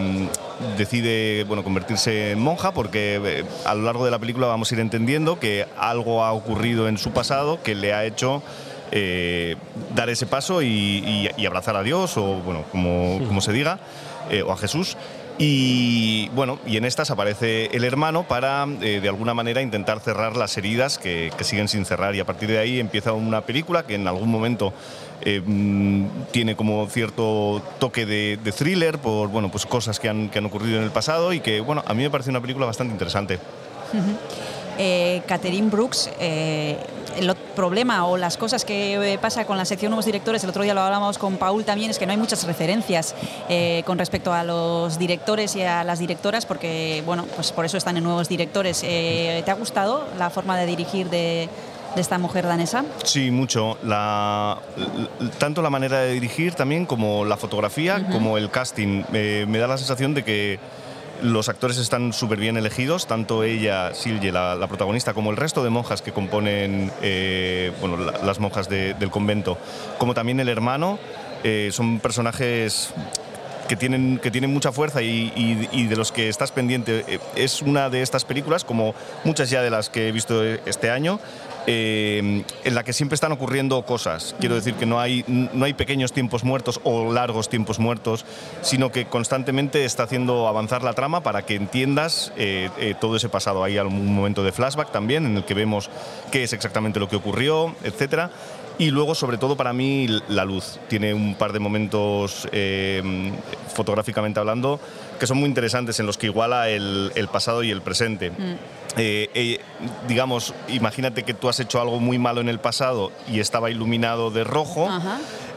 decide 0.79 1.45
bueno, 1.45 1.63
convertirse 1.65 2.33
en 2.33 2.41
monja 2.41 2.73
porque 2.73 3.21
eh, 3.23 3.45
a 3.67 3.75
lo 3.75 3.83
largo 3.83 4.05
de 4.05 4.11
la 4.11 4.19
película 4.19 4.47
vamos 4.47 4.71
a 4.71 4.75
ir 4.75 4.81
entendiendo 4.81 5.39
que 5.39 5.67
algo 5.79 6.25
ha 6.25 6.33
ocurrido 6.33 6.89
en 6.89 6.97
su 6.99 7.11
pasado 7.13 7.63
que 7.63 7.75
le 7.75 7.93
ha 7.93 8.05
hecho 8.05 8.43
eh, 8.93 9.57
dar 9.95 10.09
ese 10.11 10.27
paso 10.27 10.63
y, 10.63 10.67
y- 10.67 11.31
y 11.37 11.47
abrazar 11.47 11.77
a 11.77 11.83
Dios 11.83 12.17
o, 12.17 12.37
bueno, 12.37 12.65
como, 12.73 13.21
como 13.27 13.41
se 13.41 13.53
diga, 13.53 13.79
eh, 14.31 14.43
o 14.43 14.53
a 14.53 14.57
Jesús. 14.57 14.97
Y 15.43 16.29
bueno, 16.35 16.59
y 16.67 16.77
en 16.77 16.85
estas 16.85 17.11
aparece 17.11 17.75
el 17.75 17.85
hermano 17.85 18.25
para 18.25 18.67
eh, 18.83 19.01
de 19.01 19.09
alguna 19.09 19.33
manera 19.33 19.63
intentar 19.63 20.01
cerrar 20.01 20.37
las 20.37 20.55
heridas 20.59 20.99
que, 20.99 21.33
siguen 21.41 21.67
sin 21.67 21.87
cerrar. 21.87 22.15
Y 22.15 22.21
a 22.21 22.27
partir 22.27 22.51
de 22.51 22.59
ahí 22.59 22.79
empieza 22.79 23.15
una 23.15 23.41
película 23.41 23.85
que 23.85 23.95
en 23.95 24.07
algún 24.07 24.29
momento 24.29 24.75
eh, 25.23 25.41
mm, 25.43 26.05
tiene 26.31 26.57
como 26.57 26.87
cierto 26.89 27.63
toque 27.79 28.05
de, 28.05 28.37
thriller 28.53 28.99
por 28.99 29.31
bueno, 29.31 29.51
pues 29.51 29.65
cosas 29.65 29.99
que 29.99 30.11
han, 30.11 30.29
que 30.29 30.41
han 30.41 30.45
ocurrido 30.45 30.77
en 30.77 30.85
el 30.85 30.91
pasado 30.91 31.33
y 31.33 31.41
que 31.41 31.61
bueno, 31.63 31.83
a 31.87 31.95
mí 31.95 32.03
me 32.03 32.11
parece 32.11 32.29
una 32.29 32.43
película 32.43 32.67
bastante 32.67 32.93
interesante. 32.93 33.39
Eh, 34.83 35.21
Catherine 35.27 35.69
Brooks, 35.69 36.11
eh, 36.19 36.79
el 37.19 37.35
problema 37.55 38.07
o 38.07 38.17
las 38.17 38.39
cosas 38.39 38.65
que 38.65 38.95
eh, 38.95 39.19
pasa 39.19 39.45
con 39.45 39.59
la 39.59 39.67
sección 39.67 39.91
Nuevos 39.91 40.07
Directores, 40.07 40.43
el 40.43 40.49
otro 40.49 40.63
día 40.63 40.73
lo 40.73 40.81
hablábamos 40.81 41.19
con 41.19 41.37
Paul 41.37 41.65
también, 41.65 41.91
es 41.91 41.99
que 41.99 42.07
no 42.07 42.13
hay 42.13 42.19
muchas 42.19 42.45
referencias 42.45 43.15
eh, 43.51 43.83
con 43.85 43.99
respecto 43.99 44.33
a 44.33 44.43
los 44.43 44.99
directores 44.99 45.55
y 45.55 45.63
a 45.65 45.85
las 45.85 45.99
directoras, 45.99 46.47
porque, 46.47 47.03
bueno, 47.05 47.27
pues 47.37 47.53
por 47.53 47.67
eso 47.67 47.77
están 47.77 47.99
en 47.99 48.05
Nuevos 48.05 48.31
Directores. 48.31 48.81
Eh, 48.83 49.43
¿Te 49.45 49.51
ha 49.51 49.55
gustado 49.55 50.09
la 50.19 50.31
forma 50.31 50.57
de 50.57 50.65
dirigir 50.65 51.11
de, 51.11 51.51
de 51.95 52.01
esta 52.01 52.17
mujer 52.17 52.47
danesa? 52.47 52.83
Sí, 53.05 53.31
mucho. 53.31 53.77
La, 53.83 54.57
tanto 55.37 55.61
la 55.61 55.69
manera 55.69 55.99
de 55.99 56.15
dirigir 56.15 56.55
también 56.55 56.87
como 56.87 57.27
la 57.27 57.37
fotografía, 57.37 58.09
como 58.11 58.39
el 58.39 58.51
casting. 58.51 59.03
Eh, 59.13 59.45
me 59.47 59.59
da 59.59 59.67
la 59.67 59.77
sensación 59.77 60.15
de 60.15 60.25
que 60.25 60.59
los 61.23 61.49
actores 61.49 61.79
están 61.79 62.13
súper 62.13 62.39
bien 62.39 62.57
elegidos, 62.57 63.07
tanto 63.07 63.45
ella, 63.45 63.95
Silje, 63.95 64.33
la, 64.33 64.57
protagonista, 64.69 65.15
como 65.15 65.31
el 65.31 65.37
resto 65.37 65.63
de 65.65 65.71
monjas 65.71 66.03
que 66.03 66.13
componen 66.13 66.91
eh, 67.03 67.73
bueno, 67.81 67.97
la- 67.97 68.19
las 68.25 68.39
monjas 68.39 68.69
de- 68.69 68.95
del 68.95 69.11
convento, 69.11 69.59
como 69.99 70.15
también 70.15 70.41
el 70.41 70.49
hermano. 70.49 70.99
Eh, 71.43 71.71
son 71.73 72.01
personajes 72.01 72.93
que 73.69 73.77
tienen, 73.77 74.19
que 74.23 74.31
tienen 74.31 74.53
mucha 74.53 74.73
fuerza 74.73 75.01
y 75.01 75.87
de 75.87 75.97
los 75.97 76.11
que 76.13 76.29
estás 76.29 76.51
pendiente. 76.53 77.05
Eh, 77.09 77.19
Es 77.37 77.63
una 77.63 77.89
de 77.89 78.03
estas 78.03 78.25
películas, 78.25 78.65
como 78.65 78.95
muchas 79.25 79.49
ya 79.49 79.63
de 79.63 79.71
las 79.71 79.89
que 79.89 80.09
he 80.09 80.13
visto 80.13 80.43
este 80.45 80.91
año, 80.91 81.21
eh, 81.67 82.45
en 82.65 82.75
la 82.75 82.85
que 82.85 82.93
siempre 82.93 83.15
están 83.15 83.33
ocurriendo 83.33 83.83
cosas. 83.83 84.35
Quiero 84.41 84.55
decir 84.55 84.75
que 84.75 84.87
no 84.87 85.01
hay, 85.01 85.25
no 85.27 85.65
hay 85.65 85.75
pequeños 85.75 86.13
tiempos 86.13 86.45
muertos 86.45 86.81
o 86.85 87.13
largos 87.13 87.49
tiempos 87.49 87.79
muertos, 87.79 88.25
sino 88.63 88.91
que 88.93 89.07
constantemente 89.07 89.85
está 89.85 90.05
haciendo 90.05 90.49
avanzar 90.49 90.83
la 90.83 90.95
trama 90.95 91.23
para 91.23 91.43
que 91.43 91.55
entiendas 91.55 92.33
eh, 92.37 92.71
eh, 92.79 92.95
todo 93.01 93.17
ese 93.17 93.29
pasado. 93.29 93.65
Hay 93.65 93.79
algún 93.79 94.15
momento 94.15 94.43
de 94.43 94.53
flashback 94.53 94.93
también 94.93 95.27
en 95.27 95.37
el 95.37 95.45
que 95.45 95.55
vemos 95.55 95.91
qué 96.31 96.45
es 96.45 96.53
exactamente 96.53 97.01
lo 97.01 97.09
que 97.09 97.17
ocurrió, 97.17 97.75
etcétera. 97.85 98.31
Y 98.79 98.91
luego, 98.91 99.15
sobre 99.15 99.37
todo 99.37 99.59
para 99.59 99.75
mí, 99.75 100.09
la 100.29 100.47
luz. 100.47 100.79
Tiene 100.89 101.13
un 101.13 101.35
par 101.35 101.53
de 101.53 101.59
momentos, 101.59 102.49
eh, 102.51 103.03
fotográficamente 103.75 104.41
hablando, 104.41 104.81
que 105.19 105.27
son 105.27 105.39
muy 105.39 105.49
interesantes, 105.49 105.99
en 106.01 106.07
los 106.07 106.19
que 106.19 106.27
iguala 106.27 106.69
el, 106.69 107.13
el 107.15 107.29
pasado 107.29 107.63
y 107.63 107.71
el 107.71 107.83
presente. 107.83 108.33
Eh, 108.97 109.31
eh, 109.35 109.61
digamos, 110.09 110.53
imagínate 110.69 111.23
que 111.23 111.33
tú 111.35 111.49
has 111.49 111.61
hecho 111.61 111.81
algo 111.81 112.01
muy 112.01 112.19
malo 112.19 112.41
en 112.41 112.49
el 112.49 112.59
pasado 112.59 113.13
y 113.29 113.41
estaba 113.41 113.71
iluminado 113.71 114.31
de 114.31 114.45
rojo. 114.45 114.89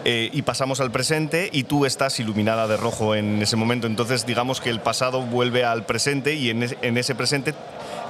eh, 0.06 0.30
y 0.34 0.42
pasamos 0.42 0.82
al 0.82 0.92
presente 0.92 1.50
y 1.54 1.64
tú 1.64 1.86
estás 1.86 2.20
iluminada 2.20 2.68
de 2.68 2.76
rojo 2.76 3.16
en 3.16 3.42
ese 3.42 3.56
momento. 3.56 3.88
Entonces, 3.88 4.26
digamos 4.26 4.60
que 4.60 4.70
el 4.70 4.82
pasado 4.82 5.22
vuelve 5.22 5.64
al 5.64 5.86
presente 5.86 6.34
y 6.36 6.50
en, 6.50 6.64
es- 6.64 6.76
en 6.82 6.98
ese 6.98 7.16
presente 7.16 7.54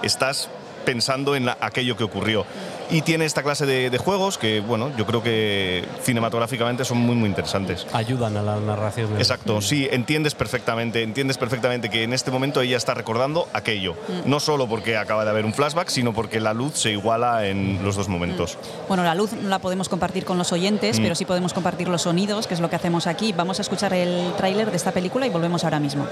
estás 0.01 0.49
pensando 0.85 1.35
en 1.35 1.49
aquello 1.49 1.95
que 1.95 2.03
ocurrió. 2.03 2.45
Y 2.91 3.01
tiene 3.01 3.25
esta 3.25 3.41
clase 3.43 3.65
de, 3.65 3.89
de 3.89 3.97
juegos 3.97 4.37
que, 4.37 4.59
bueno, 4.59 4.91
yo 4.97 5.05
creo 5.05 5.23
que 5.23 5.83
cinematográficamente 6.03 6.85
son 6.85 6.99
muy, 6.99 7.15
muy 7.15 7.29
interesantes. 7.29 7.87
Ayudan 7.93 8.37
a 8.37 8.41
la 8.41 8.57
narración. 8.57 9.17
Exacto, 9.17 9.61
sí, 9.61 9.87
entiendes 9.91 10.35
perfectamente, 10.35 11.01
entiendes 11.01 11.37
perfectamente 11.37 11.89
que 11.89 12.03
en 12.03 12.13
este 12.13 12.29
momento 12.31 12.61
ella 12.61 12.77
está 12.77 12.93
recordando 12.93 13.47
aquello. 13.53 13.93
Mm. 13.93 14.29
No 14.29 14.39
solo 14.39 14.67
porque 14.67 14.97
acaba 14.97 15.23
de 15.23 15.31
haber 15.31 15.45
un 15.45 15.53
flashback, 15.53 15.87
sino 15.89 16.13
porque 16.13 16.39
la 16.39 16.53
luz 16.53 16.73
se 16.75 16.91
iguala 16.91 17.47
en 17.47 17.83
los 17.83 17.95
dos 17.95 18.09
momentos. 18.09 18.57
Bueno, 18.87 19.03
la 19.03 19.15
luz 19.15 19.33
no 19.33 19.49
la 19.49 19.59
podemos 19.59 19.89
compartir 19.89 20.25
con 20.25 20.37
los 20.37 20.51
oyentes, 20.51 20.99
Mm. 20.99 21.03
pero 21.03 21.15
sí 21.15 21.25
podemos 21.25 21.53
compartir 21.53 21.87
los 21.87 22.03
sonidos, 22.03 22.47
que 22.47 22.53
es 22.53 22.59
lo 22.59 22.69
que 22.69 22.75
hacemos 22.75 23.07
aquí. 23.07 23.33
Vamos 23.33 23.59
a 23.59 23.61
escuchar 23.63 23.93
el 23.93 24.33
tráiler 24.37 24.69
de 24.69 24.77
esta 24.77 24.91
película 24.91 25.25
y 25.25 25.29
volvemos 25.29 25.63
ahora 25.63 25.79
mismo. 25.79 26.05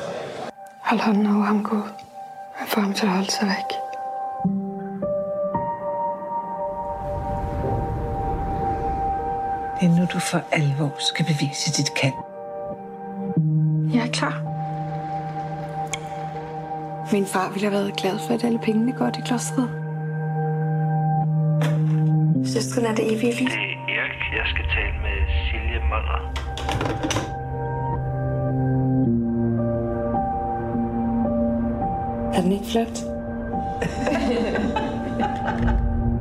Nu, 9.89 10.05
du 10.13 10.19
for 10.19 10.41
alvor 10.51 10.95
skal 10.99 11.25
bevise 11.25 11.71
dit 11.77 11.93
kald. 11.93 12.13
Jeg 13.93 14.07
er 14.07 14.11
klar. 14.11 14.35
Min 17.11 17.25
far 17.25 17.49
ville 17.49 17.69
have 17.69 17.71
været 17.71 17.95
glad 17.95 18.19
for, 18.27 18.33
at 18.33 18.43
alle 18.43 18.59
pengene 18.59 18.91
går 18.91 19.09
til 19.09 19.23
klostret. 19.23 19.69
Søstren 22.45 22.85
er 22.85 22.95
det 22.95 23.05
evige 23.13 23.33
liv. 23.33 23.47
Det 23.47 23.53
er 23.53 24.01
Erik. 24.01 24.21
Jeg 24.37 24.45
skal 24.45 24.65
tale 24.65 24.93
med 25.05 25.17
Silje 25.45 25.79
Møller. 25.89 26.21
Er 32.33 32.41
den 32.41 32.51
ikke 32.51 32.65
flot? 32.65 32.97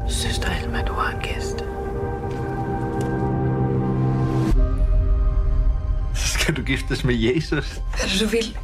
Søster 0.21 0.49
Alma, 0.63 0.83
du 0.83 0.93
har 0.93 1.15
en 1.15 1.23
gæst. 1.23 1.70
Du 6.61 6.65
giftes 6.65 7.05
med 7.05 7.15
Jesus? 7.15 7.81
Er 7.93 8.07
det, 8.07 8.21
du 8.21 8.27
vil? 8.27 8.57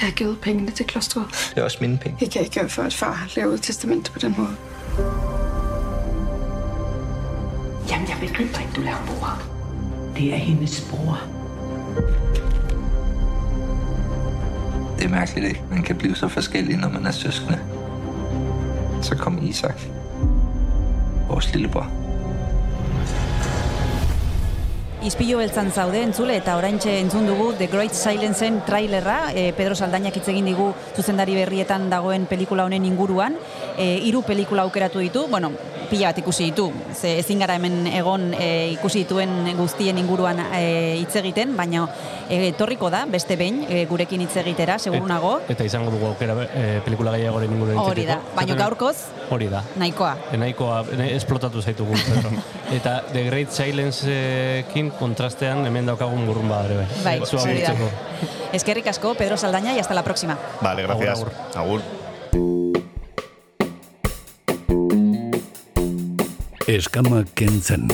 Jeg 0.00 0.08
har 0.08 0.10
givet 0.10 0.40
pengene 0.40 0.70
til 0.70 0.86
klostret. 0.86 1.24
Det 1.54 1.60
er 1.60 1.64
også 1.64 1.78
mine 1.80 1.98
penge. 1.98 2.18
Jeg 2.20 2.30
kan 2.30 2.42
ikke 2.42 2.60
gøre 2.60 2.68
for, 2.68 2.82
at 2.82 2.94
far 2.94 3.28
laver 3.36 3.54
et 3.54 3.62
testament 3.62 4.12
på 4.12 4.18
den 4.18 4.34
måde. 4.38 4.56
Jamen, 7.90 8.08
jeg 8.08 8.16
begriber 8.20 8.58
ikke, 8.58 8.72
du 8.76 8.80
laver 8.80 9.06
mor. 9.06 9.42
Det 10.16 10.32
er 10.32 10.36
hendes 10.36 10.86
bror. 10.90 11.20
Det 14.98 15.04
er 15.04 15.08
mærkeligt, 15.08 15.46
ikke? 15.46 15.62
Man 15.70 15.82
kan 15.82 15.96
blive 15.96 16.16
så 16.16 16.28
forskellig, 16.28 16.76
når 16.76 16.88
man 16.88 17.06
er 17.06 17.10
søskende. 17.10 17.58
Så 19.02 19.16
kom 19.16 19.46
Isak. 19.46 19.80
Vores 21.28 21.52
lillebror. 21.52 22.05
Ispilo 25.06 25.36
beltzan 25.38 25.68
zaude 25.70 26.00
entzule 26.02 26.34
eta 26.40 26.56
oraintxe 26.58 26.96
entzun 26.98 27.28
dugu 27.28 27.52
The 27.54 27.68
Great 27.70 27.94
Silenceen 27.94 28.56
trailerra, 28.66 29.30
e, 29.30 29.52
Pedro 29.54 29.76
Saldainak 29.78 30.16
hitz 30.18 30.24
egin 30.32 30.48
digu 30.50 30.72
zuzendari 30.98 31.36
berrietan 31.38 31.84
dagoen 31.92 32.24
pelikula 32.26 32.64
honen 32.66 32.82
inguruan. 32.88 33.36
E, 33.78 33.86
hiru 34.02 34.24
pelikula 34.26 34.64
aukeratu 34.66 34.98
ditu, 34.98 35.28
bueno, 35.30 35.52
pila 35.90 36.10
bat 36.10 36.18
ikusi 36.22 36.50
ditu. 36.50 36.68
Ze 36.94 37.18
ezin 37.20 37.38
gara 37.42 37.54
hemen 37.58 37.86
egon 37.88 38.32
e, 38.34 38.72
ikusi 38.74 39.04
dituen 39.04 39.52
guztien 39.58 39.98
inguruan 39.98 40.40
e, 40.54 40.96
hitz 41.00 41.16
egiten, 41.20 41.56
baina 41.56 41.86
e, 42.28 42.48
etorriko 42.48 42.90
da 42.90 43.04
beste 43.10 43.36
behin 43.36 43.64
e, 43.68 43.84
gurekin 43.90 44.20
hitz 44.24 44.36
egitera, 44.42 44.78
seguru 44.82 45.06
nago. 45.10 45.36
Eta 45.48 45.64
izango 45.64 45.90
dugu 45.94 46.10
aukera 46.12 46.36
e, 46.46 46.66
pelikula 46.84 47.12
gehiagoren 47.16 47.52
inguruan 47.52 47.78
Hori 47.86 48.06
da, 48.08 48.20
baina 48.36 48.54
gaurkoz 48.58 48.96
Hori 49.30 49.48
da. 49.52 49.62
nahikoa. 49.76 50.14
E, 50.32 50.36
Nahikoa, 50.40 50.82
e, 50.96 51.10
esplotatu 51.16 51.62
zaitugu. 51.62 51.94
Eta 52.76 52.98
The 53.12 53.24
Great 53.28 53.52
Silence-ekin 53.54 54.90
kontrastean 54.98 55.64
hemen 55.66 55.86
daukagun 55.86 56.26
gurrun 56.26 56.48
badare 56.50 56.80
bai. 56.82 56.88
Bai, 57.04 57.18
Zua 57.26 57.42
hori 57.42 57.60
da. 57.62 57.72
agurtzeko. 57.74 58.50
Eskerrik 58.56 58.86
asko, 58.88 59.14
Pedro 59.14 59.36
Saldaña, 59.36 59.74
y 59.74 59.78
hasta 59.78 59.94
la 59.94 60.02
próxima. 60.02 60.38
Vale, 60.60 60.82
gracias. 60.82 61.18
Agur, 61.18 61.32
Agur. 61.54 62.05
Eskama 66.66 67.22
kentzen. 67.38 67.86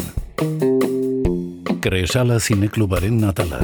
Kresala 1.84 2.38
zineklubaren 2.40 3.20
atala. 3.28 3.60